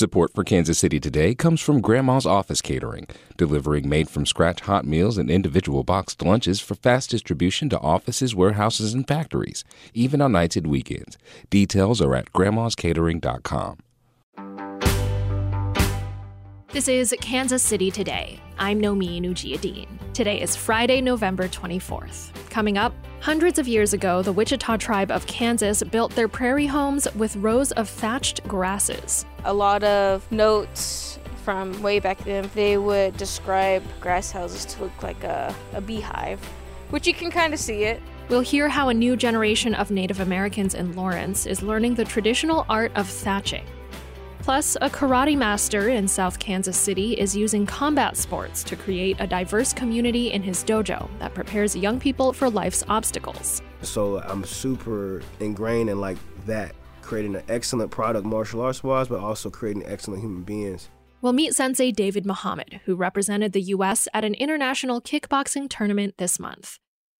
Support 0.00 0.32
for 0.32 0.44
Kansas 0.44 0.78
City 0.78 0.98
Today 0.98 1.34
comes 1.34 1.60
from 1.60 1.82
Grandma's 1.82 2.24
Office 2.24 2.62
Catering, 2.62 3.06
delivering 3.36 3.86
made 3.86 4.08
from 4.08 4.24
scratch 4.24 4.62
hot 4.62 4.86
meals 4.86 5.18
and 5.18 5.30
individual 5.30 5.84
boxed 5.84 6.22
lunches 6.22 6.58
for 6.58 6.74
fast 6.74 7.10
distribution 7.10 7.68
to 7.68 7.78
offices, 7.80 8.34
warehouses, 8.34 8.94
and 8.94 9.06
factories, 9.06 9.62
even 9.92 10.22
on 10.22 10.32
nights 10.32 10.56
and 10.56 10.68
weekends. 10.68 11.18
Details 11.50 12.00
are 12.00 12.14
at 12.14 12.32
grandmascatering.com. 12.32 13.76
This 16.72 16.86
is 16.86 17.12
Kansas 17.20 17.64
City 17.64 17.90
Today. 17.90 18.38
I'm 18.56 18.80
Nomi 18.80 19.60
dean 19.60 19.98
Today 20.14 20.40
is 20.40 20.54
Friday, 20.54 21.00
November 21.00 21.48
24th. 21.48 22.30
Coming 22.48 22.78
up, 22.78 22.94
hundreds 23.18 23.58
of 23.58 23.66
years 23.66 23.92
ago, 23.92 24.22
the 24.22 24.32
Wichita 24.32 24.76
tribe 24.76 25.10
of 25.10 25.26
Kansas 25.26 25.82
built 25.82 26.14
their 26.14 26.28
prairie 26.28 26.68
homes 26.68 27.12
with 27.16 27.34
rows 27.34 27.72
of 27.72 27.88
thatched 27.88 28.46
grasses. 28.46 29.26
A 29.44 29.52
lot 29.52 29.82
of 29.82 30.30
notes 30.30 31.18
from 31.42 31.82
way 31.82 31.98
back 31.98 32.22
then, 32.22 32.48
they 32.54 32.78
would 32.78 33.16
describe 33.16 33.82
grass 34.00 34.30
houses 34.30 34.64
to 34.66 34.84
look 34.84 35.02
like 35.02 35.24
a, 35.24 35.52
a 35.72 35.80
beehive, 35.80 36.38
which 36.90 37.04
you 37.04 37.14
can 37.14 37.32
kind 37.32 37.52
of 37.52 37.58
see 37.58 37.82
it. 37.82 38.00
We'll 38.28 38.42
hear 38.42 38.68
how 38.68 38.90
a 38.90 38.94
new 38.94 39.16
generation 39.16 39.74
of 39.74 39.90
Native 39.90 40.20
Americans 40.20 40.76
in 40.76 40.94
Lawrence 40.94 41.46
is 41.46 41.62
learning 41.62 41.96
the 41.96 42.04
traditional 42.04 42.64
art 42.68 42.92
of 42.94 43.08
thatching. 43.08 43.64
Plus, 44.42 44.76
a 44.80 44.88
karate 44.88 45.36
master 45.36 45.90
in 45.90 46.08
South 46.08 46.38
Kansas 46.38 46.76
City 46.76 47.12
is 47.12 47.36
using 47.36 47.66
combat 47.66 48.16
sports 48.16 48.64
to 48.64 48.74
create 48.74 49.16
a 49.20 49.26
diverse 49.26 49.72
community 49.72 50.32
in 50.32 50.42
his 50.42 50.64
dojo 50.64 51.08
that 51.18 51.34
prepares 51.34 51.76
young 51.76 52.00
people 52.00 52.32
for 52.32 52.48
life's 52.48 52.82
obstacles. 52.88 53.60
So 53.82 54.18
I'm 54.20 54.44
super 54.44 55.22
ingrained 55.40 55.90
in 55.90 56.00
like 56.00 56.16
that, 56.46 56.74
creating 57.02 57.36
an 57.36 57.42
excellent 57.48 57.90
product 57.90 58.24
martial 58.24 58.62
arts 58.62 58.82
wise, 58.82 59.08
but 59.08 59.20
also 59.20 59.50
creating 59.50 59.84
excellent 59.86 60.22
human 60.22 60.42
beings. 60.42 60.88
We'll 61.22 61.34
meet 61.34 61.54
Sensei 61.54 61.92
David 61.92 62.24
Muhammad, 62.24 62.80
who 62.86 62.96
represented 62.96 63.52
the 63.52 63.60
U.S. 63.60 64.08
at 64.14 64.24
an 64.24 64.32
international 64.34 65.02
kickboxing 65.02 65.68
tournament 65.68 66.14
this 66.16 66.40
month. 66.40 66.78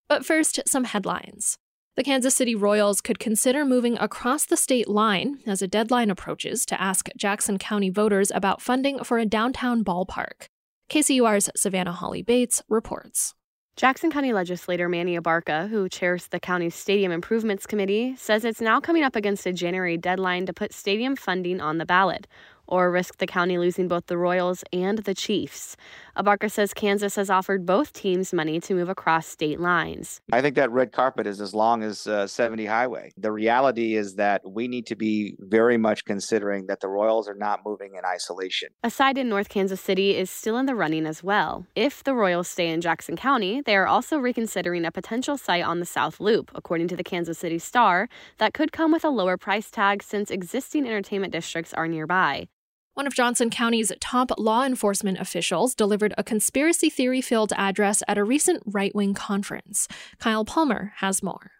But 0.09 0.25
first, 0.25 0.59
some 0.67 0.85
headlines. 0.85 1.59
The 1.97 2.03
Kansas 2.03 2.33
City 2.33 2.55
Royals 2.55 3.01
could 3.01 3.19
consider 3.19 3.65
moving 3.65 3.97
across 3.97 4.45
the 4.45 4.55
state 4.55 4.87
line 4.87 5.39
as 5.45 5.61
a 5.61 5.67
deadline 5.67 6.09
approaches 6.09 6.65
to 6.67 6.81
ask 6.81 7.09
Jackson 7.17 7.57
County 7.57 7.89
voters 7.89 8.31
about 8.33 8.61
funding 8.61 9.03
for 9.03 9.19
a 9.19 9.25
downtown 9.25 9.83
ballpark. 9.83 10.47
KCUR's 10.89 11.49
Savannah 11.53 11.91
Hawley-Bates 11.91 12.63
reports. 12.69 13.33
Jackson 13.75 14.09
County 14.09 14.31
legislator 14.31 14.87
Manny 14.87 15.17
Abarca, 15.17 15.67
who 15.67 15.89
chairs 15.89 16.27
the 16.27 16.39
county's 16.39 16.75
Stadium 16.75 17.11
Improvements 17.11 17.65
Committee, 17.65 18.15
says 18.15 18.45
it's 18.45 18.61
now 18.61 18.79
coming 18.79 19.03
up 19.03 19.17
against 19.17 19.45
a 19.45 19.51
January 19.51 19.97
deadline 19.97 20.45
to 20.45 20.53
put 20.53 20.73
stadium 20.73 21.17
funding 21.17 21.59
on 21.59 21.77
the 21.77 21.85
ballot 21.85 22.25
or 22.67 22.89
risk 22.89 23.17
the 23.17 23.27
county 23.27 23.57
losing 23.57 23.89
both 23.89 24.05
the 24.05 24.17
Royals 24.17 24.63
and 24.71 24.99
the 24.99 25.13
Chiefs. 25.13 25.75
Abarca 26.17 26.51
says 26.51 26.73
Kansas 26.73 27.15
has 27.15 27.29
offered 27.29 27.65
both 27.65 27.93
teams 27.93 28.33
money 28.33 28.59
to 28.59 28.73
move 28.73 28.89
across 28.89 29.27
state 29.27 29.59
lines. 29.59 30.21
I 30.31 30.41
think 30.41 30.55
that 30.55 30.71
red 30.71 30.91
carpet 30.91 31.25
is 31.25 31.39
as 31.39 31.53
long 31.53 31.83
as 31.83 32.05
uh, 32.07 32.27
70 32.27 32.65
Highway. 32.65 33.11
The 33.17 33.31
reality 33.31 33.95
is 33.95 34.15
that 34.15 34.41
we 34.49 34.67
need 34.67 34.85
to 34.87 34.95
be 34.95 35.35
very 35.39 35.77
much 35.77 36.05
considering 36.05 36.67
that 36.67 36.81
the 36.81 36.87
Royals 36.87 37.27
are 37.27 37.35
not 37.35 37.61
moving 37.65 37.95
in 37.95 38.05
isolation. 38.05 38.69
A 38.83 38.89
side 38.89 39.17
in 39.17 39.29
North 39.29 39.49
Kansas 39.49 39.79
City 39.79 40.15
is 40.17 40.29
still 40.29 40.57
in 40.57 40.65
the 40.65 40.75
running 40.75 41.05
as 41.05 41.23
well. 41.23 41.65
If 41.75 42.03
the 42.03 42.13
Royals 42.13 42.47
stay 42.47 42.67
in 42.67 42.81
Jackson 42.81 43.15
County, 43.15 43.61
they 43.61 43.75
are 43.75 43.87
also 43.87 44.17
reconsidering 44.17 44.85
a 44.85 44.91
potential 44.91 45.37
site 45.37 45.63
on 45.63 45.79
the 45.79 45.85
South 45.85 46.19
Loop, 46.19 46.51
according 46.53 46.87
to 46.89 46.95
the 46.95 47.03
Kansas 47.03 47.39
City 47.39 47.59
Star, 47.59 48.09
that 48.37 48.53
could 48.53 48.71
come 48.71 48.91
with 48.91 49.05
a 49.05 49.09
lower 49.09 49.37
price 49.37 49.71
tag 49.71 50.03
since 50.03 50.29
existing 50.29 50.85
entertainment 50.85 51.31
districts 51.31 51.73
are 51.73 51.87
nearby. 51.87 52.47
One 52.93 53.07
of 53.07 53.15
Johnson 53.15 53.49
County's 53.49 53.93
top 54.01 54.31
law 54.37 54.65
enforcement 54.65 55.17
officials 55.17 55.73
delivered 55.73 56.13
a 56.17 56.25
conspiracy 56.25 56.89
theory 56.89 57.21
filled 57.21 57.53
address 57.55 58.03
at 58.05 58.17
a 58.17 58.23
recent 58.23 58.63
right 58.65 58.93
wing 58.93 59.13
conference. 59.13 59.87
Kyle 60.19 60.43
Palmer 60.43 60.91
has 60.97 61.23
more. 61.23 61.51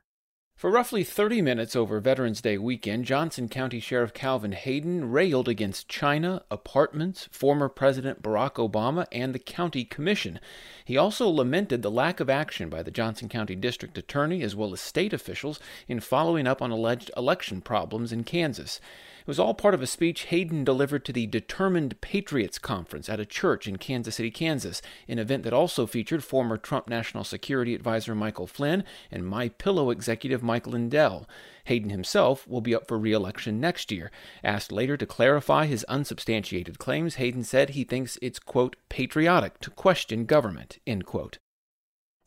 For 0.57 0.69
roughly 0.69 1.06
30 1.06 1.41
minutes 1.41 1.73
over 1.73 2.01
Veterans 2.01 2.41
Day 2.41 2.57
weekend, 2.57 3.06
Johnson 3.06 3.47
County 3.47 3.79
Sheriff 3.79 4.13
Calvin 4.13 4.51
Hayden 4.51 5.09
railed 5.09 5.47
against 5.47 5.88
China, 5.88 6.44
apartments, 6.51 7.29
former 7.31 7.69
President 7.69 8.22
Barack 8.22 8.56
Obama, 8.56 9.07
and 9.13 9.33
the 9.33 9.39
county 9.39 9.85
commission. 9.85 10.38
He 10.83 10.97
also 10.97 11.29
lamented 11.29 11.81
the 11.81 11.89
lack 11.89 12.19
of 12.19 12.29
action 12.29 12.69
by 12.69 12.83
the 12.83 12.91
Johnson 12.91 13.29
County 13.29 13.56
District 13.56 13.97
Attorney 13.97 14.44
as 14.44 14.53
well 14.53 14.73
as 14.73 14.81
state 14.81 15.13
officials 15.13 15.61
in 15.88 16.01
following 16.01 16.45
up 16.45 16.61
on 16.61 16.72
alleged 16.72 17.09
election 17.16 17.61
problems 17.61 18.11
in 18.11 18.25
Kansas. 18.25 18.81
It 19.21 19.27
was 19.27 19.39
all 19.39 19.53
part 19.53 19.75
of 19.75 19.83
a 19.83 19.87
speech 19.87 20.23
Hayden 20.25 20.63
delivered 20.63 21.05
to 21.05 21.13
the 21.13 21.27
Determined 21.27 22.01
Patriots 22.01 22.57
Conference 22.57 23.07
at 23.07 23.19
a 23.19 23.25
church 23.25 23.67
in 23.67 23.77
Kansas 23.77 24.15
City, 24.15 24.31
Kansas, 24.31 24.81
an 25.07 25.19
event 25.19 25.43
that 25.43 25.53
also 25.53 25.85
featured 25.85 26.23
former 26.23 26.57
Trump 26.57 26.89
National 26.89 27.23
Security 27.23 27.75
Advisor 27.75 28.15
Michael 28.15 28.47
Flynn 28.47 28.83
and 29.11 29.27
My 29.27 29.49
Pillow 29.49 29.91
executive 29.91 30.41
Mike 30.41 30.65
Lindell. 30.65 31.29
Hayden 31.65 31.91
himself 31.91 32.47
will 32.47 32.61
be 32.61 32.73
up 32.73 32.87
for 32.87 32.97
re-election 32.97 33.59
next 33.59 33.91
year. 33.91 34.09
Asked 34.43 34.71
later 34.71 34.97
to 34.97 35.05
clarify 35.05 35.67
his 35.67 35.83
unsubstantiated 35.83 36.79
claims, 36.79 37.15
Hayden 37.15 37.43
said 37.43 37.69
he 37.69 37.83
thinks 37.83 38.17
it's 38.23 38.39
quote 38.39 38.75
patriotic 38.89 39.59
to 39.59 39.69
question 39.69 40.25
government, 40.25 40.79
end 40.88 41.05
quote. 41.05 41.38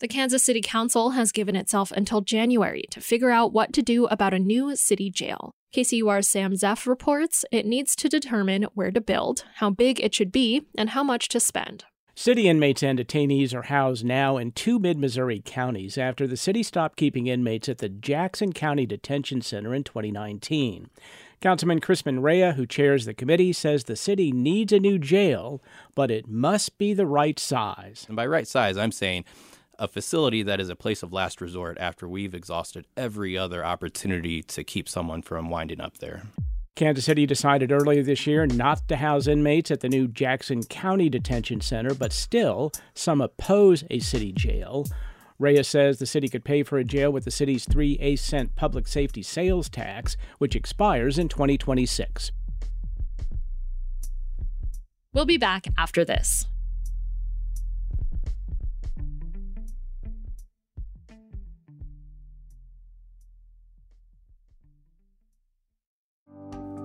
The 0.01 0.09
Kansas 0.09 0.43
City 0.43 0.61
Council 0.61 1.11
has 1.11 1.31
given 1.31 1.55
itself 1.55 1.93
until 1.93 2.21
January 2.21 2.83
to 2.91 3.01
figure 3.01 3.31
out 3.31 3.53
what 3.53 3.73
to 3.75 3.83
do 3.83 4.07
about 4.07 4.35
a 4.35 4.41
new 4.41 4.75
city 4.75 5.09
jail. 5.09 5.53
KCUR's 5.73 6.29
Sam 6.29 6.55
Zeff 6.55 6.87
reports 6.87 7.45
it 7.53 7.65
needs 7.65 7.95
to 7.97 8.09
determine 8.09 8.65
where 8.75 8.91
to 8.91 9.01
build, 9.01 9.45
how 9.57 9.71
big 9.71 10.01
it 10.01 10.13
should 10.13 10.33
be, 10.33 10.67
and 10.77 10.91
how 10.91 11.05
much 11.05 11.29
to 11.29 11.39
spend. 11.39 11.85
City 12.17 12.49
inmates 12.49 12.83
and 12.83 12.99
detainees 12.99 13.55
are 13.55 13.63
housed 13.63 14.05
now 14.05 14.37
in 14.37 14.51
two 14.51 14.81
mid 14.81 14.99
Missouri 14.99 15.41
counties 15.45 15.97
after 15.97 16.27
the 16.27 16.37
city 16.37 16.65
stopped 16.65 16.97
keeping 16.97 17.29
inmates 17.29 17.69
at 17.69 17.79
the 17.79 17.89
Jackson 17.89 18.53
County 18.53 18.87
Detention 18.87 19.43
Center 19.43 19.75
in 19.75 19.85
2019. 19.85 20.91
Councilman 21.41 21.81
Crispin 21.81 22.21
Rea, 22.21 22.53
who 22.53 22.67
chairs 22.67 23.05
the 23.05 23.15
committee, 23.15 23.53
says 23.53 23.85
the 23.85 23.97
city 23.97 24.33
needs 24.33 24.73
a 24.73 24.81
new 24.81 24.99
jail, 24.99 25.61
but 25.95 26.11
it 26.11 26.29
must 26.29 26.79
be 26.79 26.95
the 26.95 27.07
right 27.07 27.39
size. 27.39 28.05
And 28.09 28.17
by 28.17 28.27
right 28.27 28.47
size, 28.47 28.77
I'm 28.77 28.93
saying 28.93 29.25
a 29.79 29.89
facility 29.89 30.43
that 30.43 30.61
is 30.61 30.69
a 30.69 30.77
place 30.77 31.03
of 31.03 31.13
last 31.13 31.41
resort 31.41 31.77
after 31.81 32.09
we've 32.09 32.35
exhausted 32.35 32.87
every 32.97 33.37
other 33.37 33.65
opportunity 33.65 34.43
to 34.43 34.65
keep 34.65 34.89
someone 34.89 35.23
from 35.23 35.51
winding 35.51 35.81
up 35.81 35.99
there. 35.99 36.23
Kansas 36.77 37.05
City 37.05 37.25
decided 37.25 37.71
earlier 37.71 38.03
this 38.03 38.27
year 38.27 38.47
not 38.47 38.89
to 38.89 38.97
house 38.97 39.29
inmates 39.29 39.71
at 39.71 39.81
the 39.81 39.89
new 39.89 40.09
Jackson 40.09 40.65
County 40.65 41.09
Detention 41.09 41.61
Center, 41.61 41.95
but 41.95 42.13
still, 42.13 42.73
some 42.95 43.21
oppose 43.21 43.85
a 43.91 44.01
city 44.01 44.33
jail. 44.33 44.85
Reyes 45.39 45.69
says 45.69 45.99
the 45.99 46.07
city 46.07 46.29
could 46.29 46.45
pay 46.45 46.63
for 46.63 46.79
a 46.79 46.85
jail 46.85 47.13
with 47.13 47.25
the 47.25 47.31
city's 47.31 47.65
3 47.65 47.99
A 48.01 48.17
cent 48.17 48.57
public 48.57 48.89
safety 48.89 49.23
sales 49.23 49.69
tax, 49.69 50.17
which 50.39 50.57
expires 50.57 51.19
in 51.19 51.29
2026. 51.29 52.33
We'll 55.13 55.27
be 55.27 55.39
back 55.39 55.67
after 55.79 56.05
this. 56.05 56.47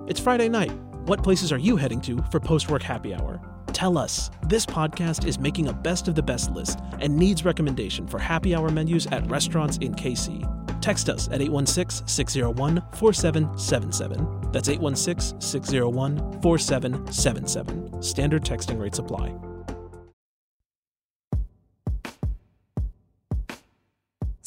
It's 0.06 0.20
Friday 0.20 0.48
night. 0.48 0.72
What 1.06 1.22
places 1.22 1.52
are 1.52 1.58
you 1.58 1.76
heading 1.76 2.00
to 2.02 2.22
for 2.30 2.40
post 2.40 2.70
work 2.70 2.82
happy 2.82 3.14
hour? 3.14 3.40
Tell 3.72 3.96
us. 3.96 4.30
This 4.46 4.66
podcast 4.66 5.26
is 5.26 5.38
making 5.38 5.68
a 5.68 5.72
best 5.72 6.08
of 6.08 6.14
the 6.14 6.22
best 6.22 6.50
list 6.52 6.80
and 6.98 7.16
needs 7.16 7.44
recommendation 7.44 8.06
for 8.06 8.18
happy 8.18 8.54
hour 8.54 8.70
menus 8.70 9.06
at 9.08 9.28
restaurants 9.30 9.76
in 9.78 9.94
KC. 9.94 10.80
Text 10.80 11.08
us 11.08 11.28
at 11.28 11.40
816 11.40 12.06
601 12.06 12.82
4777. 12.92 14.50
That's 14.52 14.68
816 14.68 15.40
601 15.40 16.40
4777. 16.40 18.02
Standard 18.02 18.44
texting 18.44 18.80
rates 18.80 18.98
apply. 18.98 19.34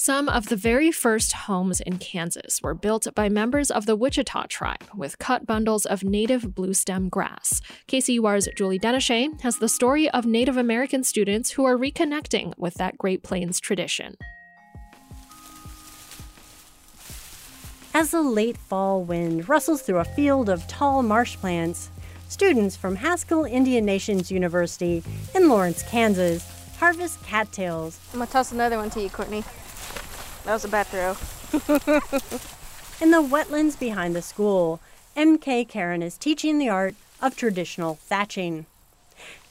Some 0.04 0.28
of 0.28 0.50
the 0.50 0.58
very 0.58 0.92
first 0.92 1.32
homes 1.32 1.80
in 1.80 1.98
Kansas 1.98 2.62
were 2.62 2.74
built 2.74 3.08
by 3.16 3.30
members 3.30 3.72
of 3.72 3.86
the 3.86 3.96
Wichita 3.96 4.48
tribe 4.48 4.84
with 4.94 5.18
cut 5.18 5.46
bundles 5.46 5.86
of 5.86 6.04
native 6.04 6.42
bluestem 6.42 7.10
grass. 7.10 7.62
KCUR's 7.88 8.50
Julie 8.58 8.80
Denesha 8.80 9.40
has 9.40 9.60
the 9.60 9.70
story 9.70 10.10
of 10.10 10.26
Native 10.26 10.58
American 10.58 11.06
students 11.06 11.52
who 11.52 11.64
are 11.64 11.78
reconnecting 11.78 12.52
with 12.58 12.74
that 12.74 12.98
Great 12.98 13.24
Plains 13.24 13.62
tradition. 13.62 14.18
As 17.94 18.12
the 18.12 18.24
late 18.24 18.58
fall 18.58 19.06
wind 19.06 19.48
rustles 19.48 19.84
through 19.84 20.00
a 20.00 20.04
field 20.04 20.50
of 20.50 20.68
tall 20.68 21.02
marsh 21.02 21.38
plants, 21.38 21.92
students 22.28 22.76
from 22.76 22.98
Haskell 22.98 23.46
Indian 23.46 23.86
Nations 23.86 24.30
University 24.30 25.02
in 25.34 25.48
Lawrence, 25.48 25.82
Kansas, 25.84 26.46
harvest 26.78 27.24
cattails. 27.24 28.02
I'm 28.12 28.20
gonna 28.20 28.30
toss 28.30 28.52
another 28.52 28.76
one 28.76 28.90
to 28.90 29.02
you, 29.02 29.10
Courtney. 29.10 29.46
That 30.46 30.54
was 30.54 30.66
a 30.66 30.68
bad 30.68 30.88
throw. 30.88 31.16
In 33.02 33.12
the 33.12 33.22
wetlands 33.22 33.80
behind 33.80 34.16
the 34.16 34.22
school, 34.22 34.82
MK 35.16 35.70
Karen 35.70 36.04
is 36.04 36.18
teaching 36.18 36.58
the 36.58 36.70
art 36.70 36.96
of 37.22 37.38
traditional 37.38 37.96
thatching. 37.96 38.66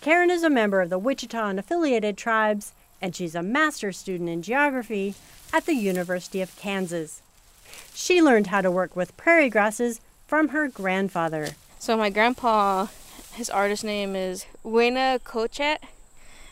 Karen 0.03 0.31
is 0.31 0.43
a 0.43 0.51
member 0.51 0.83
of 0.83 0.91
the 0.91 0.99
Wichita 0.99 1.49
and 1.49 1.59
affiliated 1.59 2.19
tribes, 2.19 2.73
and 3.01 3.17
she's 3.17 3.35
a 3.35 3.43
master's 3.43 3.97
student 3.97 4.29
in 4.29 4.43
geography 4.43 5.15
at 5.53 5.65
the 5.65 5.75
University 5.75 6.43
of 6.43 6.57
Kansas. 6.57 7.23
She 7.95 8.21
learned 8.21 8.49
how 8.49 8.61
to 8.61 8.71
work 8.71 8.95
with 8.95 9.17
prairie 9.17 9.49
grasses 9.49 10.01
from 10.27 10.49
her 10.49 10.69
grandfather. 10.69 11.51
So 11.79 11.97
my 11.97 12.11
grandpa, 12.11 12.89
his 13.33 13.49
artist 13.49 13.83
name 13.83 14.15
is 14.15 14.45
Wena 14.65 15.21
Kochet, 15.21 15.79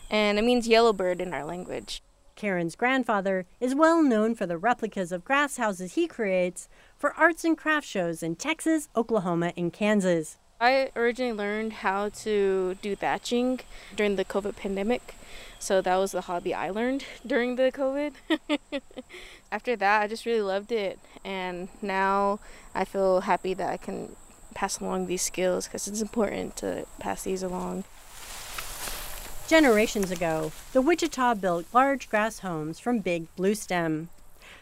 and 0.08 0.38
it 0.38 0.42
means 0.42 0.66
yellow 0.66 0.92
bird 0.92 1.20
in 1.20 1.34
our 1.34 1.44
language. 1.44 2.02
Karen's 2.40 2.74
grandfather 2.74 3.44
is 3.60 3.74
well 3.74 4.02
known 4.02 4.34
for 4.34 4.46
the 4.46 4.56
replicas 4.56 5.12
of 5.12 5.26
grass 5.26 5.58
houses 5.58 5.92
he 5.92 6.06
creates 6.06 6.70
for 6.96 7.12
arts 7.12 7.44
and 7.44 7.54
craft 7.54 7.86
shows 7.86 8.22
in 8.22 8.34
Texas, 8.34 8.88
Oklahoma, 8.96 9.52
and 9.58 9.74
Kansas. 9.74 10.38
I 10.58 10.88
originally 10.96 11.34
learned 11.34 11.74
how 11.84 12.08
to 12.08 12.78
do 12.80 12.96
thatching 12.96 13.60
during 13.94 14.16
the 14.16 14.24
COVID 14.24 14.56
pandemic. 14.56 15.14
So 15.58 15.82
that 15.82 15.96
was 15.96 16.12
the 16.12 16.22
hobby 16.22 16.54
I 16.54 16.70
learned 16.70 17.04
during 17.26 17.56
the 17.56 17.70
COVID. 17.70 18.14
After 19.52 19.76
that, 19.76 20.00
I 20.00 20.06
just 20.06 20.24
really 20.24 20.40
loved 20.40 20.72
it. 20.72 20.98
And 21.22 21.68
now 21.82 22.40
I 22.74 22.86
feel 22.86 23.20
happy 23.20 23.52
that 23.52 23.68
I 23.68 23.76
can 23.76 24.16
pass 24.54 24.80
along 24.80 25.08
these 25.08 25.20
skills 25.20 25.66
because 25.66 25.86
it's 25.86 26.00
important 26.00 26.56
to 26.56 26.86
pass 27.00 27.24
these 27.24 27.42
along. 27.42 27.84
Generations 29.50 30.12
ago, 30.12 30.52
the 30.72 30.80
Wichita 30.80 31.34
built 31.34 31.66
large 31.74 32.08
grass 32.08 32.38
homes 32.38 32.78
from 32.78 33.00
big 33.00 33.26
bluestem. 33.34 34.06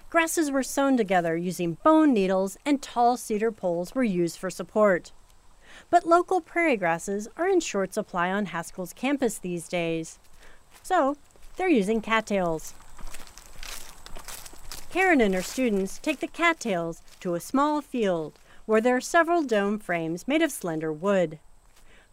Grasses 0.08 0.50
were 0.50 0.62
sewn 0.62 0.96
together 0.96 1.37
using 1.37 1.76
bone 1.85 2.14
needles, 2.14 2.56
and 2.64 2.81
tall 2.81 3.19
cedar 3.19 3.52
poles 3.52 3.94
were 3.94 4.02
used 4.02 4.38
for 4.38 4.49
support. 4.49 5.12
But 5.90 6.06
local 6.06 6.40
prairie 6.40 6.79
grasses 6.79 7.29
are 7.37 7.46
in 7.46 7.61
short 7.61 7.93
supply 7.93 8.32
on 8.32 8.46
Haskell's 8.46 8.94
campus 8.94 9.37
these 9.37 9.69
days. 9.69 10.19
So, 10.82 11.19
they're 11.58 11.69
using 11.69 12.00
cattails. 12.00 12.73
Karen 14.90 15.20
and 15.20 15.35
her 15.35 15.43
students 15.43 15.99
take 15.99 16.20
the 16.20 16.26
cattails 16.26 17.02
to 17.20 17.35
a 17.35 17.40
small 17.40 17.82
field 17.82 18.38
where 18.64 18.81
there 18.81 18.96
are 18.96 19.02
several 19.02 19.43
dome 19.43 19.79
frames 19.79 20.26
made 20.26 20.40
of 20.40 20.50
slender 20.50 20.90
wood. 20.90 21.40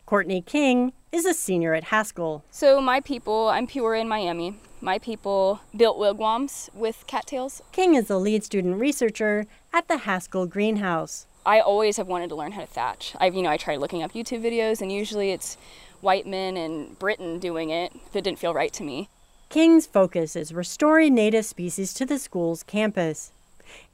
Courtney 0.05 0.39
King 0.39 0.93
is 1.11 1.25
a 1.25 1.33
senior 1.33 1.73
at 1.73 1.85
Haskell. 1.85 2.43
So, 2.51 2.79
my 2.79 3.01
people, 3.01 3.47
I'm 3.47 3.65
pure 3.65 3.95
in 3.95 4.07
Miami. 4.07 4.55
My 4.79 4.99
people 4.99 5.61
built 5.75 5.97
wigwams 5.97 6.69
with 6.75 7.07
cattails. 7.07 7.63
King 7.71 7.95
is 7.95 8.07
the 8.07 8.19
lead 8.19 8.43
student 8.43 8.79
researcher 8.79 9.47
at 9.73 9.87
the 9.87 9.97
Haskell 9.97 10.45
Greenhouse. 10.45 11.25
I 11.43 11.59
always 11.59 11.97
have 11.97 12.07
wanted 12.07 12.29
to 12.29 12.35
learn 12.35 12.51
how 12.51 12.61
to 12.61 12.67
thatch. 12.67 13.15
I've, 13.19 13.33
you 13.33 13.41
know, 13.41 13.49
I 13.49 13.57
tried 13.57 13.79
looking 13.79 14.03
up 14.03 14.13
YouTube 14.13 14.43
videos, 14.43 14.79
and 14.79 14.91
usually 14.91 15.31
it's 15.31 15.57
white 16.01 16.27
men 16.27 16.55
in 16.55 16.93
Britain 16.99 17.39
doing 17.39 17.71
it 17.71 17.91
that 18.13 18.25
didn't 18.25 18.37
feel 18.37 18.53
right 18.53 18.73
to 18.73 18.83
me. 18.83 19.09
King's 19.49 19.87
focus 19.87 20.35
is 20.35 20.53
restoring 20.53 21.15
native 21.15 21.45
species 21.45 21.95
to 21.95 22.05
the 22.05 22.19
school's 22.19 22.61
campus. 22.61 23.31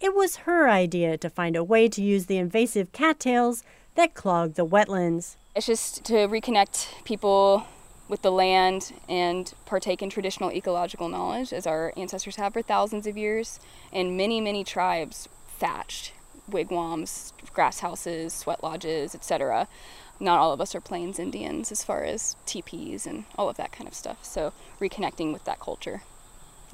It 0.01 0.13
was 0.13 0.37
her 0.37 0.69
idea 0.69 1.17
to 1.19 1.29
find 1.29 1.55
a 1.55 1.63
way 1.63 1.87
to 1.87 2.01
use 2.01 2.25
the 2.25 2.37
invasive 2.37 2.91
cattails 2.91 3.63
that 3.95 4.13
clog 4.13 4.55
the 4.55 4.65
wetlands. 4.65 5.37
It's 5.53 5.65
just 5.65 6.05
to 6.05 6.13
reconnect 6.29 7.03
people 7.03 7.65
with 8.07 8.21
the 8.21 8.31
land 8.31 8.93
and 9.09 9.53
partake 9.65 10.01
in 10.01 10.09
traditional 10.09 10.49
ecological 10.49 11.09
knowledge 11.09 11.51
as 11.51 11.67
our 11.67 11.91
ancestors 11.97 12.37
have 12.37 12.53
for 12.53 12.61
thousands 12.61 13.05
of 13.05 13.17
years. 13.17 13.59
And 13.91 14.15
many, 14.15 14.39
many 14.39 14.63
tribes 14.63 15.27
thatched 15.59 16.13
wigwams, 16.49 17.33
grass 17.53 17.81
houses, 17.81 18.33
sweat 18.33 18.63
lodges, 18.63 19.13
etc. 19.13 19.67
Not 20.21 20.39
all 20.39 20.53
of 20.53 20.61
us 20.61 20.73
are 20.73 20.81
Plains 20.81 21.19
Indians 21.19 21.69
as 21.69 21.83
far 21.83 22.05
as 22.05 22.37
teepees 22.45 23.05
and 23.05 23.25
all 23.37 23.49
of 23.49 23.57
that 23.57 23.73
kind 23.73 23.89
of 23.89 23.93
stuff. 23.93 24.23
So 24.23 24.53
reconnecting 24.79 25.33
with 25.33 25.43
that 25.43 25.59
culture 25.59 26.03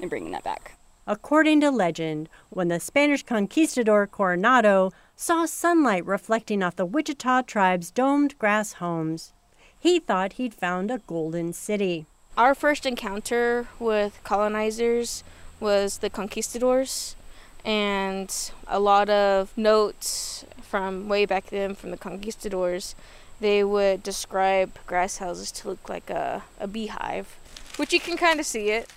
and 0.00 0.08
bringing 0.08 0.30
that 0.30 0.44
back. 0.44 0.77
According 1.10 1.62
to 1.62 1.70
legend, 1.70 2.28
when 2.50 2.68
the 2.68 2.78
Spanish 2.78 3.22
conquistador 3.22 4.06
Coronado 4.06 4.92
saw 5.16 5.46
sunlight 5.46 6.04
reflecting 6.04 6.62
off 6.62 6.76
the 6.76 6.84
Wichita 6.84 7.42
tribe's 7.42 7.90
domed 7.90 8.38
grass 8.38 8.74
homes, 8.74 9.32
he 9.80 10.00
thought 10.00 10.34
he'd 10.34 10.52
found 10.52 10.90
a 10.90 10.98
golden 10.98 11.54
city. 11.54 12.04
Our 12.36 12.54
first 12.54 12.84
encounter 12.84 13.68
with 13.78 14.20
colonizers 14.22 15.24
was 15.60 15.98
the 15.98 16.10
conquistadors, 16.10 17.16
and 17.64 18.30
a 18.66 18.78
lot 18.78 19.08
of 19.08 19.56
notes 19.56 20.44
from 20.60 21.08
way 21.08 21.24
back 21.24 21.46
then 21.46 21.74
from 21.74 21.90
the 21.90 21.96
conquistadors, 21.96 22.94
they 23.40 23.64
would 23.64 24.02
describe 24.02 24.78
grass 24.86 25.16
houses 25.16 25.50
to 25.52 25.68
look 25.68 25.88
like 25.88 26.10
a, 26.10 26.42
a 26.60 26.66
beehive, 26.66 27.38
which 27.76 27.94
you 27.94 28.00
can 28.00 28.18
kind 28.18 28.38
of 28.38 28.44
see 28.44 28.68
it. 28.68 28.92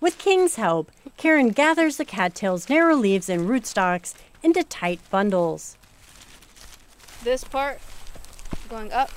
With 0.00 0.16
King's 0.18 0.54
help, 0.54 0.92
Karen 1.16 1.48
gathers 1.48 1.96
the 1.96 2.04
cattails' 2.04 2.68
narrow 2.68 2.94
leaves 2.94 3.28
and 3.28 3.48
rootstocks 3.48 4.14
into 4.44 4.62
tight 4.62 5.00
bundles. 5.10 5.76
This 7.24 7.42
part 7.42 7.80
going 8.68 8.92
up 8.92 9.10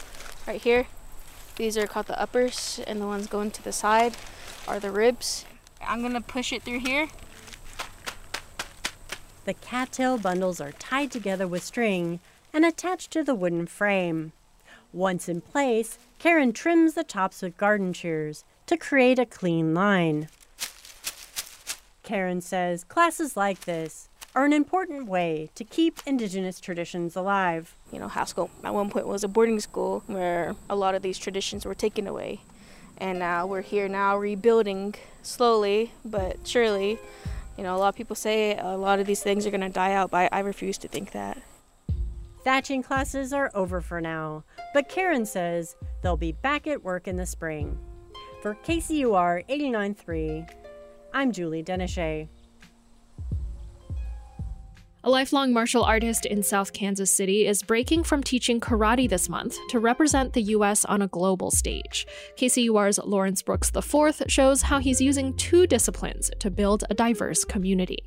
right 0.48 0.60
here, 0.60 0.88
these 1.57 1.78
are 1.78 1.86
called 1.86 2.07
the 2.07 2.19
uppers, 2.19 2.80
and 2.88 3.00
the 3.00 3.06
ones 3.06 3.28
going 3.28 3.51
to 3.51 3.63
the 3.63 3.72
side 3.72 4.18
are 4.68 4.80
the 4.80 4.89
ribs. 4.89 5.45
I'm 5.86 6.01
gonna 6.01 6.19
push 6.19 6.51
it 6.51 6.63
through 6.63 6.80
here. 6.80 7.10
The 9.45 9.54
cattail 9.54 10.18
bundles 10.18 10.60
are 10.60 10.72
tied 10.72 11.12
together 11.12 11.48
with 11.48 11.63
string 11.63 12.19
and 12.51 12.66
attached 12.66 13.12
to 13.12 13.24
the 13.24 13.36
wooden 13.36 13.68
frame. 13.68 14.31
Once 14.92 15.30
in 15.30 15.42
place, 15.42 16.00
Karen 16.18 16.54
trims 16.54 16.95
the 16.95 17.04
tops 17.04 17.44
with 17.44 17.57
garden 17.57 17.94
shears 17.94 18.44
to 18.66 18.77
create 18.77 19.19
a 19.19 19.25
clean 19.27 19.75
line. 19.75 20.27
Karen 22.12 22.42
says 22.42 22.84
classes 22.84 23.38
like 23.38 23.62
this 23.62 24.10
are 24.36 24.44
an 24.44 24.52
important 24.52 25.08
way 25.08 25.50
to 25.56 25.63
keep 25.63 26.02
Indigenous 26.06 26.60
traditions 26.60 27.16
alive. 27.16 27.78
You 27.90 28.00
know, 28.00 28.10
Haskell 28.10 28.50
at 28.66 28.74
one 28.74 28.90
point 28.90 29.08
was 29.08 29.24
a 29.24 29.30
boarding 29.30 29.62
school 29.62 30.04
where 30.08 30.54
a 30.69 30.75
lot 30.75 30.94
of 30.94 31.04
these 31.04 31.18
traditions 31.18 31.66
were 31.66 31.74
taken 31.74 32.08
away. 32.08 32.42
And 32.98 33.18
now 33.18 33.46
we're 33.46 33.62
here 33.62 33.88
now 33.88 34.18
rebuilding 34.18 34.96
slowly 35.22 35.94
but 36.04 36.46
surely. 36.46 37.00
You 37.58 37.63
know, 37.63 37.78
a 37.78 37.80
lot 37.80 37.88
of 37.88 37.96
people 37.96 38.18
say 38.18 38.58
a 38.58 38.75
lot 38.75 39.00
of 39.00 39.08
these 39.08 39.24
things 39.24 39.48
are 39.48 39.52
going 39.52 39.62
to 39.62 39.69
die 39.69 39.94
out, 39.94 40.12
but 40.12 40.34
I 40.34 40.40
refuse 40.40 40.78
to 40.80 40.90
think 40.90 41.13
that. 41.13 41.42
Thatching 42.44 42.84
classes 42.84 43.31
are 43.31 43.50
over 43.54 43.80
for 43.80 44.02
now, 44.02 44.44
but 44.74 44.90
Karen 44.90 45.25
says 45.25 45.78
they'll 46.02 46.18
be 46.18 46.34
back 46.34 46.68
at 46.68 46.84
work 46.84 47.08
in 47.08 47.15
the 47.15 47.25
spring. 47.25 47.80
For 48.41 48.56
KCUR 48.65 49.48
89.3, 49.48 50.61
I'm 51.13 51.34
Julie 51.34 51.63
Denesha. 51.63 52.30
A 55.03 55.10
lifelong 55.10 55.51
martial 55.51 55.84
artist 55.84 56.25
in 56.25 56.41
South 56.41 56.74
Kansas 56.74 57.12
City 57.12 57.48
is 57.48 57.63
breaking 57.63 58.03
from 58.03 58.24
teaching 58.24 58.62
karate 58.62 59.10
this 59.10 59.27
month 59.27 59.58
to 59.70 59.80
represent 59.80 60.34
the 60.34 60.41
U.S. 60.44 60.86
on 60.86 61.01
a 61.01 61.08
global 61.08 61.51
stage. 61.51 62.08
KCUR's 62.38 63.00
Lawrence 63.00 63.41
Brooks 63.41 63.72
IV 63.75 64.24
shows 64.27 64.62
how 64.62 64.80
he's 64.80 65.01
using 65.01 65.36
two 65.36 65.68
disciplines 65.68 66.30
to 66.39 66.50
build 66.50 66.84
a 66.89 66.94
diverse 66.94 67.44
community. 67.44 68.06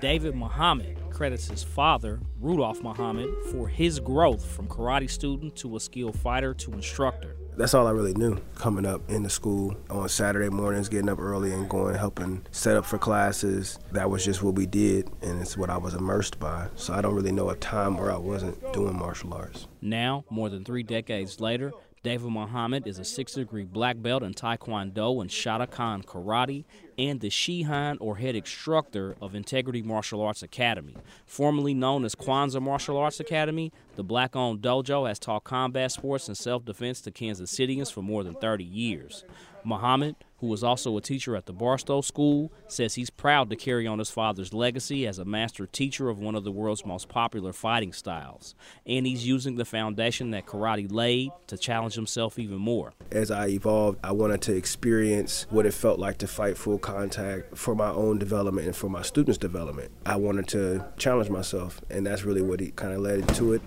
David 0.00 0.34
Muhammad 0.34 0.96
credits 1.10 1.48
his 1.48 1.62
father, 1.62 2.20
Rudolph 2.40 2.82
Muhammad, 2.82 3.28
for 3.52 3.68
his 3.68 4.00
growth 4.00 4.44
from 4.44 4.66
karate 4.68 5.10
student 5.10 5.54
to 5.56 5.76
a 5.76 5.80
skilled 5.80 6.18
fighter 6.18 6.54
to 6.54 6.72
instructor. 6.72 7.36
That's 7.58 7.74
all 7.74 7.88
I 7.88 7.90
really 7.90 8.14
knew 8.14 8.38
coming 8.54 8.86
up 8.86 9.10
in 9.10 9.24
the 9.24 9.28
school 9.28 9.76
on 9.90 10.08
Saturday 10.08 10.48
mornings, 10.48 10.88
getting 10.88 11.08
up 11.08 11.18
early 11.18 11.52
and 11.52 11.68
going, 11.68 11.96
helping 11.96 12.46
set 12.52 12.76
up 12.76 12.84
for 12.84 12.98
classes. 12.98 13.80
That 13.90 14.10
was 14.10 14.24
just 14.24 14.44
what 14.44 14.54
we 14.54 14.64
did, 14.64 15.10
and 15.22 15.40
it's 15.40 15.56
what 15.56 15.68
I 15.68 15.76
was 15.76 15.94
immersed 15.94 16.38
by. 16.38 16.68
So 16.76 16.94
I 16.94 17.00
don't 17.00 17.16
really 17.16 17.32
know 17.32 17.50
a 17.50 17.56
time 17.56 17.96
where 17.96 18.12
I 18.12 18.16
wasn't 18.16 18.72
doing 18.72 18.96
martial 18.96 19.34
arts. 19.34 19.66
Now, 19.82 20.24
more 20.30 20.48
than 20.48 20.64
three 20.64 20.84
decades 20.84 21.40
later, 21.40 21.72
David 22.02 22.30
Muhammad 22.30 22.86
is 22.86 22.98
a 22.98 23.04
six 23.04 23.32
degree 23.34 23.64
black 23.64 24.00
belt 24.00 24.22
in 24.22 24.32
Taekwondo 24.32 25.20
and 25.20 25.28
Shotokan 25.28 26.04
Karate 26.04 26.64
and 26.96 27.20
the 27.20 27.28
Shihan 27.28 27.96
or 28.00 28.16
head 28.16 28.36
instructor 28.36 29.16
of 29.20 29.34
Integrity 29.34 29.82
Martial 29.82 30.22
Arts 30.22 30.42
Academy. 30.42 30.96
Formerly 31.26 31.74
known 31.74 32.04
as 32.04 32.14
Kwanzaa 32.14 32.62
Martial 32.62 32.96
Arts 32.96 33.18
Academy, 33.18 33.72
the 33.96 34.04
black 34.04 34.36
owned 34.36 34.60
dojo 34.60 35.08
has 35.08 35.18
taught 35.18 35.42
combat 35.44 35.90
sports 35.90 36.28
and 36.28 36.36
self 36.36 36.64
defense 36.64 37.00
to 37.00 37.10
Kansas 37.10 37.50
Citians 37.50 37.90
for 37.90 38.02
more 38.02 38.22
than 38.22 38.34
30 38.34 38.62
years. 38.62 39.24
Muhammad, 39.64 40.16
who 40.38 40.46
was 40.46 40.62
also 40.62 40.96
a 40.96 41.00
teacher 41.00 41.34
at 41.34 41.46
the 41.46 41.52
Barstow 41.52 42.00
School, 42.00 42.52
says 42.68 42.94
he's 42.94 43.10
proud 43.10 43.50
to 43.50 43.56
carry 43.56 43.86
on 43.86 43.98
his 43.98 44.10
father's 44.10 44.54
legacy 44.54 45.06
as 45.06 45.18
a 45.18 45.24
master 45.24 45.66
teacher 45.66 46.08
of 46.08 46.18
one 46.18 46.34
of 46.34 46.44
the 46.44 46.52
world's 46.52 46.86
most 46.86 47.08
popular 47.08 47.52
fighting 47.52 47.92
styles. 47.92 48.54
And 48.86 49.06
he's 49.06 49.26
using 49.26 49.56
the 49.56 49.64
foundation 49.64 50.30
that 50.30 50.46
karate 50.46 50.90
laid 50.90 51.32
to 51.48 51.58
challenge 51.58 51.94
himself 51.94 52.38
even 52.38 52.58
more. 52.58 52.92
As 53.10 53.30
I 53.30 53.48
evolved, 53.48 53.98
I 54.04 54.12
wanted 54.12 54.42
to 54.42 54.54
experience 54.54 55.46
what 55.50 55.66
it 55.66 55.74
felt 55.74 55.98
like 55.98 56.18
to 56.18 56.28
fight 56.28 56.56
full 56.56 56.78
contact 56.78 57.56
for 57.56 57.74
my 57.74 57.90
own 57.90 58.18
development 58.18 58.66
and 58.66 58.76
for 58.76 58.88
my 58.88 59.02
students' 59.02 59.38
development. 59.38 59.90
I 60.06 60.16
wanted 60.16 60.46
to 60.48 60.86
challenge 60.96 61.30
myself, 61.30 61.80
and 61.90 62.06
that's 62.06 62.22
really 62.22 62.42
what 62.42 62.58
kind 62.76 62.92
of 62.92 63.00
led 63.00 63.20
into 63.20 63.54
it. 63.54 63.62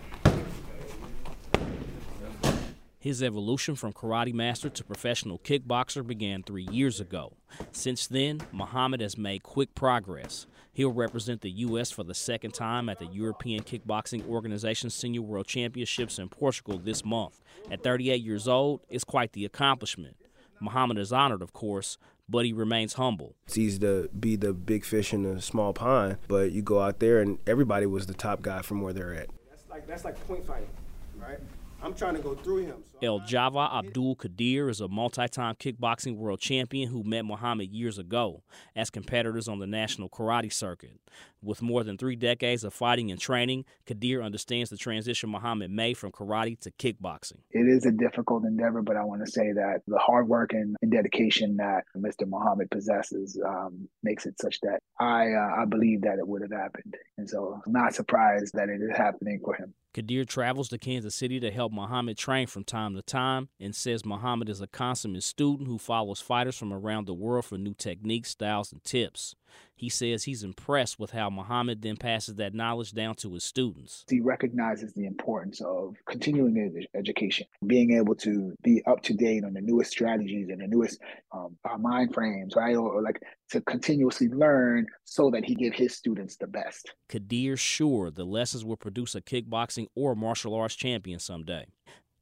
His 3.01 3.23
evolution 3.23 3.73
from 3.73 3.93
karate 3.93 4.31
master 4.31 4.69
to 4.69 4.83
professional 4.83 5.39
kickboxer 5.39 6.05
began 6.05 6.43
three 6.43 6.67
years 6.69 6.99
ago. 6.99 7.33
Since 7.71 8.05
then, 8.05 8.41
Muhammad 8.51 9.01
has 9.01 9.17
made 9.17 9.41
quick 9.41 9.73
progress. 9.73 10.45
He'll 10.71 10.91
represent 10.91 11.41
the 11.41 11.49
U.S. 11.49 11.89
for 11.89 12.03
the 12.03 12.13
second 12.13 12.53
time 12.53 12.89
at 12.89 12.99
the 12.99 13.07
European 13.07 13.63
Kickboxing 13.63 14.29
Organization 14.29 14.91
Senior 14.91 15.23
World 15.23 15.47
Championships 15.47 16.19
in 16.19 16.29
Portugal 16.29 16.77
this 16.77 17.03
month. 17.03 17.41
At 17.71 17.81
38 17.81 18.21
years 18.21 18.47
old, 18.47 18.81
it's 18.87 19.03
quite 19.03 19.33
the 19.33 19.45
accomplishment. 19.45 20.15
Muhammad 20.59 20.99
is 20.99 21.11
honored, 21.11 21.41
of 21.41 21.53
course, 21.53 21.97
but 22.29 22.45
he 22.45 22.53
remains 22.53 22.93
humble. 22.93 23.33
It's 23.47 23.57
easy 23.57 23.79
to 23.79 24.09
be 24.09 24.35
the 24.35 24.53
big 24.53 24.85
fish 24.85 25.11
in 25.11 25.25
a 25.25 25.41
small 25.41 25.73
pond, 25.73 26.17
but 26.27 26.51
you 26.51 26.61
go 26.61 26.79
out 26.79 26.99
there 26.99 27.19
and 27.19 27.39
everybody 27.47 27.87
was 27.87 28.05
the 28.05 28.13
top 28.13 28.43
guy 28.43 28.61
from 28.61 28.83
where 28.83 28.93
they're 28.93 29.15
at. 29.15 29.29
That's 29.49 29.63
like 29.71 29.87
that's 29.87 30.05
like 30.05 30.27
point 30.27 30.45
fighting, 30.45 30.69
right? 31.17 31.39
I'm 31.83 31.93
trying 31.93 32.15
to 32.15 32.21
go 32.21 32.35
through 32.35 32.65
him. 32.65 32.83
So 32.91 32.97
El 33.01 33.19
Java 33.21 33.69
Abdul 33.73 34.15
Qadir 34.15 34.69
is 34.69 34.81
a 34.81 34.87
multi 34.87 35.27
time 35.27 35.55
kickboxing 35.55 36.15
world 36.15 36.39
champion 36.39 36.89
who 36.89 37.03
met 37.03 37.25
Muhammad 37.25 37.71
years 37.71 37.97
ago 37.97 38.43
as 38.75 38.89
competitors 38.89 39.47
on 39.47 39.59
the 39.59 39.67
national 39.67 40.09
karate 40.09 40.53
circuit. 40.53 40.99
With 41.43 41.61
more 41.61 41.83
than 41.83 41.97
three 41.97 42.15
decades 42.15 42.63
of 42.63 42.71
fighting 42.71 43.09
and 43.09 43.19
training, 43.19 43.65
Kadir 43.87 44.21
understands 44.21 44.69
the 44.69 44.77
transition 44.77 45.31
Muhammad 45.31 45.71
made 45.71 45.97
from 45.97 46.11
karate 46.11 46.59
to 46.59 46.71
kickboxing. 46.71 47.39
It 47.49 47.67
is 47.67 47.83
a 47.85 47.91
difficult 47.91 48.45
endeavor, 48.45 48.83
but 48.83 48.95
I 48.95 49.03
want 49.03 49.25
to 49.25 49.31
say 49.31 49.51
that 49.53 49.81
the 49.87 49.97
hard 49.97 50.27
work 50.27 50.53
and, 50.53 50.75
and 50.83 50.91
dedication 50.91 51.57
that 51.57 51.85
Mr. 51.97 52.27
Muhammad 52.27 52.69
possesses 52.69 53.41
um, 53.43 53.89
makes 54.03 54.27
it 54.27 54.39
such 54.39 54.59
that 54.61 54.81
I 54.99 55.31
uh, 55.31 55.61
I 55.61 55.65
believe 55.65 56.01
that 56.01 56.19
it 56.19 56.27
would 56.27 56.43
have 56.43 56.51
happened, 56.51 56.95
and 57.17 57.27
so 57.27 57.59
I'm 57.65 57.73
not 57.73 57.95
surprised 57.95 58.53
that 58.53 58.69
it 58.69 58.81
is 58.81 58.95
happening 58.95 59.39
for 59.43 59.55
him. 59.55 59.73
Kadir 59.93 60.23
travels 60.23 60.69
to 60.69 60.77
Kansas 60.77 61.15
City 61.15 61.39
to 61.39 61.51
help 61.51 61.73
Muhammad 61.73 62.17
train 62.17 62.47
from 62.47 62.63
time 62.63 62.95
to 62.95 63.01
time 63.01 63.49
and 63.59 63.75
says 63.75 64.05
Muhammad 64.05 64.47
is 64.47 64.61
a 64.61 64.67
consummate 64.67 65.23
student 65.23 65.67
who 65.67 65.77
follows 65.77 66.21
fighters 66.21 66.57
from 66.57 66.71
around 66.71 67.07
the 67.07 67.13
world 67.13 67.45
for 67.45 67.57
new 67.57 67.73
techniques, 67.73 68.29
styles, 68.29 68.71
and 68.71 68.83
tips. 68.83 69.35
He 69.75 69.89
says 69.89 70.23
he's 70.23 70.43
impressed 70.43 70.99
with 70.99 71.11
how 71.11 71.29
Muhammad 71.29 71.81
then 71.81 71.97
passes 71.97 72.35
that 72.35 72.53
knowledge 72.53 72.93
down 72.93 73.15
to 73.15 73.33
his 73.33 73.43
students. 73.43 74.05
He 74.09 74.19
recognizes 74.19 74.93
the 74.93 75.05
importance 75.05 75.59
of 75.61 75.95
continuing 76.07 76.57
ed- 76.57 76.87
education, 76.97 77.47
being 77.65 77.93
able 77.93 78.15
to 78.15 78.53
be 78.63 78.83
up 78.85 79.01
to 79.03 79.13
date 79.13 79.43
on 79.43 79.53
the 79.53 79.61
newest 79.61 79.91
strategies 79.91 80.49
and 80.49 80.61
the 80.61 80.67
newest 80.67 80.99
um, 81.31 81.57
uh, 81.69 81.77
mind 81.77 82.13
frames, 82.13 82.55
right? 82.55 82.75
Or, 82.75 82.93
or 82.93 83.01
like 83.01 83.21
to 83.49 83.61
continuously 83.61 84.27
learn 84.29 84.85
so 85.03 85.31
that 85.31 85.45
he 85.45 85.55
give 85.55 85.73
his 85.73 85.95
students 85.95 86.37
the 86.37 86.47
best. 86.47 86.93
Qadir's 87.09 87.59
sure 87.59 88.11
the 88.11 88.23
lessons 88.23 88.63
will 88.63 88.77
produce 88.77 89.15
a 89.15 89.21
kickboxing 89.21 89.87
or 89.95 90.15
martial 90.15 90.53
arts 90.53 90.75
champion 90.75 91.19
someday. 91.19 91.65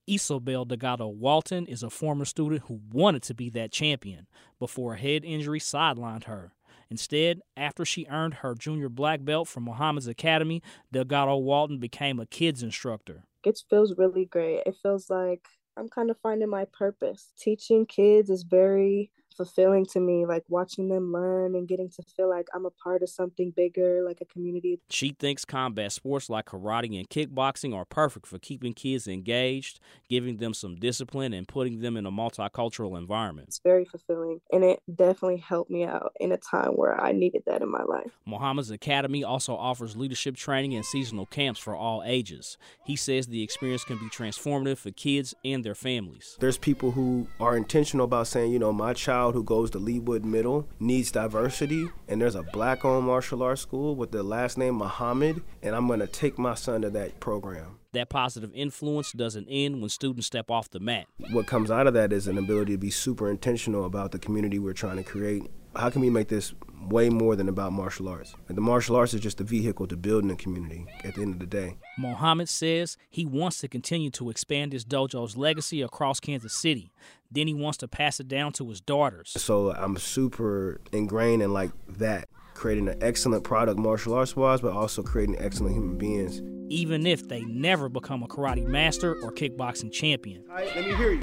Isobel 0.09 0.67
Delgado 0.67 1.07
Walton 1.07 1.67
is 1.67 1.83
a 1.83 1.89
former 1.89 2.25
student 2.25 2.63
who 2.63 2.81
wanted 2.91 3.21
to 3.23 3.35
be 3.35 3.49
that 3.51 3.71
champion 3.71 4.25
before 4.57 4.95
a 4.95 4.97
head 4.97 5.23
injury 5.23 5.59
sidelined 5.59 6.23
her. 6.23 6.53
Instead, 6.91 7.41
after 7.55 7.85
she 7.85 8.07
earned 8.09 8.35
her 8.35 8.55
junior 8.55 8.89
black 8.89 9.23
belt 9.23 9.47
from 9.47 9.63
Muhammad's 9.63 10.07
Academy, 10.07 10.61
Delgado 10.91 11.37
Walton 11.37 11.77
became 11.77 12.19
a 12.19 12.25
kids 12.25 12.63
instructor. 12.63 13.23
It 13.45 13.61
feels 13.69 13.95
really 13.97 14.25
great. 14.25 14.63
It 14.65 14.75
feels 14.81 15.09
like 15.09 15.47
I'm 15.77 15.87
kind 15.87 16.09
of 16.09 16.17
finding 16.21 16.49
my 16.49 16.65
purpose. 16.65 17.31
Teaching 17.37 17.85
kids 17.85 18.29
is 18.29 18.43
very 18.43 19.11
fulfilling 19.39 19.85
to 19.85 20.01
me, 20.01 20.25
like 20.25 20.43
watching 20.49 20.89
them 20.89 21.13
learn 21.13 21.55
and 21.55 21.65
getting 21.65 21.89
to 21.89 22.03
feel 22.03 22.29
like 22.29 22.49
I'm 22.53 22.65
a 22.65 22.69
part 22.69 23.01
of 23.01 23.09
something 23.09 23.51
bigger, 23.55 24.03
like 24.05 24.19
a 24.19 24.25
community. 24.25 24.81
She 24.89 25.15
thinks 25.17 25.45
combat 25.45 25.93
sports 25.93 26.29
like 26.29 26.47
karate 26.47 26.99
and 26.99 27.09
kickboxing 27.09 27.73
are 27.73 27.85
perfect 27.85 28.27
for 28.27 28.37
keeping 28.37 28.73
kids 28.73 29.07
engaged, 29.07 29.79
giving 30.09 30.37
them 30.37 30.53
some 30.53 30.75
discipline, 30.75 31.31
and 31.31 31.47
putting 31.47 31.79
them 31.79 31.95
in 31.95 32.05
a 32.05 32.11
multicultural 32.11 32.97
environment. 32.97 33.47
It's 33.47 33.61
very 33.63 33.85
fulfilling, 33.85 34.41
and 34.51 34.65
it 34.65 34.81
definitely 34.93 35.37
helped 35.37 35.71
me 35.71 35.85
out 35.85 36.11
in 36.19 36.33
a 36.33 36.37
time 36.37 36.71
where 36.71 36.99
I 36.99 37.13
needed 37.13 37.43
that 37.45 37.61
in 37.61 37.71
my 37.71 37.83
life. 37.83 38.11
Muhammad's 38.25 38.71
Academy 38.71 39.23
also 39.23 39.55
offers 39.55 39.95
leadership 39.95 40.35
training 40.35 40.75
and 40.75 40.83
seasonal 40.83 41.27
camps 41.27 41.61
for 41.61 41.77
all 41.77 42.03
ages. 42.05 42.57
He 42.83 42.97
says 42.97 43.27
the 43.27 43.41
experience 43.41 43.85
can 43.85 43.99
be 43.99 44.09
transformative 44.09 44.79
for 44.79 44.91
kids 44.91 45.33
and 45.45 45.63
their 45.63 45.75
families. 45.75 46.35
There's 46.41 46.57
people 46.57 46.91
who 46.91 47.27
are 47.39 47.55
intentional 47.55 48.03
about 48.03 48.27
saying, 48.27 48.51
you 48.51 48.59
know, 48.59 48.73
my 48.73 48.93
child 48.93 49.28
who 49.33 49.43
goes 49.43 49.71
to 49.71 49.79
Leawood 49.79 50.23
Middle 50.23 50.67
needs 50.79 51.11
diversity, 51.11 51.89
and 52.07 52.21
there's 52.21 52.35
a 52.35 52.43
black 52.43 52.85
owned 52.85 53.07
martial 53.07 53.43
arts 53.43 53.61
school 53.61 53.95
with 53.95 54.11
the 54.11 54.23
last 54.23 54.57
name 54.57 54.75
Muhammad, 54.75 55.41
and 55.63 55.75
I'm 55.75 55.87
to 55.99 56.07
take 56.07 56.37
my 56.37 56.53
son 56.55 56.81
to 56.81 56.89
that 56.91 57.19
program. 57.19 57.78
That 57.93 58.09
positive 58.09 58.51
influence 58.53 59.11
doesn't 59.13 59.47
end 59.49 59.81
when 59.81 59.89
students 59.89 60.27
step 60.27 60.51
off 60.51 60.69
the 60.69 60.79
mat. 60.79 61.07
What 61.31 61.47
comes 61.47 61.71
out 61.71 61.87
of 61.87 61.95
that 61.95 62.13
is 62.13 62.27
an 62.27 62.37
ability 62.37 62.73
to 62.73 62.77
be 62.77 62.91
super 62.91 63.31
intentional 63.31 63.83
about 63.85 64.11
the 64.11 64.19
community 64.19 64.59
we're 64.59 64.73
trying 64.73 64.97
to 64.97 65.03
create. 65.03 65.49
How 65.75 65.89
can 65.89 66.01
we 66.01 66.09
make 66.11 66.27
this 66.27 66.53
way 66.87 67.09
more 67.09 67.35
than 67.35 67.49
about 67.49 67.73
martial 67.73 68.07
arts? 68.07 68.35
And 68.47 68.55
the 68.55 68.61
martial 68.61 68.95
arts 68.95 69.15
is 69.15 69.21
just 69.21 69.41
a 69.41 69.43
vehicle 69.43 69.87
to 69.87 69.97
building 69.97 70.29
a 70.29 70.35
community 70.35 70.85
at 71.03 71.15
the 71.15 71.21
end 71.23 71.33
of 71.33 71.39
the 71.39 71.47
day. 71.47 71.77
Muhammad 71.97 72.49
says 72.49 72.95
he 73.09 73.25
wants 73.25 73.59
to 73.59 73.67
continue 73.67 74.11
to 74.11 74.29
expand 74.29 74.71
his 74.71 74.85
dojo's 74.85 75.35
legacy 75.35 75.81
across 75.81 76.19
Kansas 76.19 76.53
City. 76.53 76.91
Then 77.31 77.47
he 77.47 77.55
wants 77.55 77.77
to 77.79 77.87
pass 77.87 78.19
it 78.19 78.27
down 78.27 78.51
to 78.53 78.69
his 78.69 78.81
daughters. 78.81 79.31
So 79.35 79.71
I'm 79.71 79.97
super 79.97 80.79
ingrained 80.91 81.41
in 81.41 81.53
like 81.53 81.71
that, 81.87 82.29
creating 82.59 82.89
an 82.89 82.97
excellent 83.01 83.41
product 83.41 83.79
martial 83.79 84.13
arts 84.13 84.35
wise, 84.35 84.59
but 84.59 84.73
also 84.73 85.01
creating 85.01 85.37
excellent 85.39 85.73
human 85.73 85.97
beings. 85.97 86.41
Even 86.69 87.07
if 87.07 87.25
they 87.27 87.41
never 87.45 87.87
become 87.87 88.21
a 88.21 88.27
karate 88.27 88.65
master 88.67 89.15
or 89.23 89.31
kickboxing 89.31 89.91
champion. 89.91 90.43
All 90.49 90.55
right, 90.55 90.75
let 90.75 90.85
me 90.85 90.93
hear 90.95 91.13
you. 91.13 91.21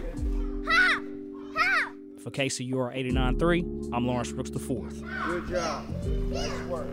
For 2.20 2.30
KCUR 2.30 2.96
89.3, 2.96 3.90
I'm 3.92 4.06
Lawrence 4.06 4.32
Brooks 4.32 4.50
IV. 4.50 5.04
Good 5.26 5.48
job. 5.48 5.86
Nice 6.06 6.60
work. 6.62 6.88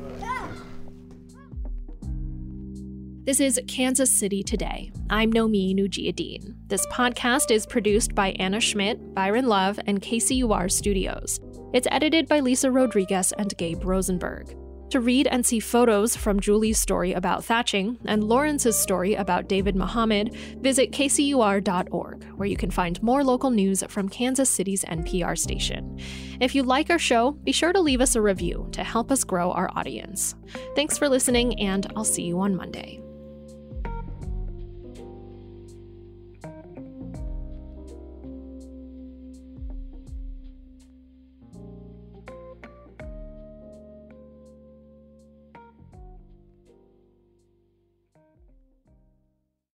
This 3.23 3.39
is 3.39 3.61
Kansas 3.69 4.11
City 4.11 4.43
Today. 4.43 4.91
I'm 5.09 5.31
Nomin 5.31 5.79
Ujiyediin. 5.79 6.55
This 6.67 6.85
podcast 6.87 7.49
is 7.49 7.65
produced 7.65 8.13
by 8.13 8.31
Anna 8.31 8.59
Schmidt, 8.59 9.15
Byron 9.15 9.47
Love, 9.47 9.79
and 9.87 10.01
KCUR 10.01 10.69
Studios. 10.69 11.39
It's 11.73 11.87
edited 11.89 12.27
by 12.27 12.39
Lisa 12.39 12.69
Rodriguez 12.69 13.31
and 13.31 13.57
Gabe 13.57 13.83
Rosenberg. 13.83 14.55
To 14.91 14.99
read 14.99 15.25
and 15.25 15.43
see 15.43 15.59
photos 15.59 16.15
from 16.15 16.39
Julie's 16.39 16.79
story 16.79 17.13
about 17.13 17.43
thatching 17.43 17.97
and 18.05 18.23
Lawrence's 18.23 18.77
story 18.77 19.15
about 19.15 19.49
David 19.49 19.75
Muhammad, 19.75 20.35
visit 20.59 20.91
kcur.org, 20.91 22.23
where 22.35 22.47
you 22.47 22.55
can 22.55 22.69
find 22.69 23.01
more 23.01 23.23
local 23.23 23.49
news 23.49 23.83
from 23.89 24.07
Kansas 24.07 24.51
City's 24.51 24.85
NPR 24.85 25.35
station. 25.35 25.99
If 26.39 26.53
you 26.53 26.61
like 26.61 26.91
our 26.91 26.99
show, 26.99 27.31
be 27.31 27.51
sure 27.51 27.73
to 27.73 27.81
leave 27.81 28.01
us 28.01 28.15
a 28.15 28.21
review 28.21 28.69
to 28.73 28.83
help 28.83 29.11
us 29.11 29.23
grow 29.23 29.51
our 29.51 29.71
audience. 29.75 30.35
Thanks 30.75 30.99
for 30.99 31.09
listening, 31.09 31.59
and 31.59 31.91
I'll 31.95 32.03
see 32.03 32.21
you 32.21 32.39
on 32.39 32.55
Monday. 32.55 33.01